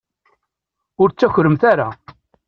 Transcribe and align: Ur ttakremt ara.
Ur 1.01 1.09
ttakremt 1.09 1.61
ara. 1.71 1.87